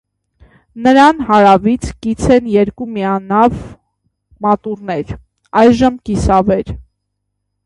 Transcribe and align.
Նրան 0.85 1.19
հարավից 1.27 1.85
կից 2.05 2.25
են 2.37 2.47
երկու 2.53 2.87
միանավ 2.95 3.61
մատուռներ 4.47 5.13
(այժմ՝ 5.63 6.03
կիսավեր)։ 6.11 6.75